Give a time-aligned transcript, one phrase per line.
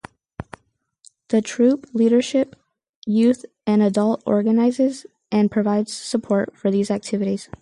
[1.27, 2.55] The troop leadership,
[3.05, 7.49] youth and adult, organizes and provides support for these activities.